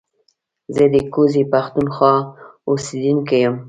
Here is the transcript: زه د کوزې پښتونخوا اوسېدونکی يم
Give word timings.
زه 0.75 0.83
د 0.93 0.95
کوزې 1.13 1.43
پښتونخوا 1.51 2.13
اوسېدونکی 2.69 3.37
يم 3.45 3.55